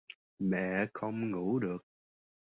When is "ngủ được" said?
1.31-1.85